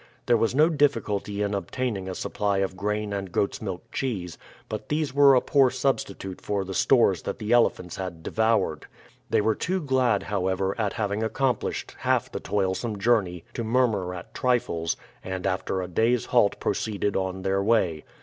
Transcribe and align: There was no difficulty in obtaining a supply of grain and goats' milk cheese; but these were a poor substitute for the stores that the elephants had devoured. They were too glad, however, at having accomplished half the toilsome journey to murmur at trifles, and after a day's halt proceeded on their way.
There 0.25 0.35
was 0.35 0.55
no 0.55 0.67
difficulty 0.67 1.43
in 1.43 1.53
obtaining 1.53 2.09
a 2.09 2.15
supply 2.15 2.57
of 2.57 2.75
grain 2.75 3.13
and 3.13 3.31
goats' 3.31 3.61
milk 3.61 3.83
cheese; 3.91 4.35
but 4.67 4.89
these 4.89 5.13
were 5.13 5.35
a 5.35 5.41
poor 5.41 5.69
substitute 5.69 6.41
for 6.41 6.65
the 6.65 6.73
stores 6.73 7.21
that 7.21 7.37
the 7.37 7.51
elephants 7.51 7.97
had 7.97 8.23
devoured. 8.23 8.87
They 9.29 9.41
were 9.41 9.53
too 9.53 9.79
glad, 9.79 10.23
however, 10.23 10.73
at 10.79 10.93
having 10.93 11.21
accomplished 11.21 11.95
half 11.99 12.31
the 12.31 12.39
toilsome 12.39 12.97
journey 12.97 13.43
to 13.53 13.63
murmur 13.63 14.15
at 14.15 14.33
trifles, 14.33 14.97
and 15.23 15.45
after 15.45 15.83
a 15.83 15.87
day's 15.87 16.25
halt 16.25 16.59
proceeded 16.59 17.15
on 17.15 17.43
their 17.43 17.61
way. 17.61 18.03